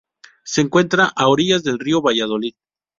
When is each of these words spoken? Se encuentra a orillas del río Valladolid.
Se 0.43 0.61
encuentra 0.61 1.13
a 1.15 1.27
orillas 1.27 1.61
del 1.63 1.77
río 1.77 2.01
Valladolid. 2.01 2.55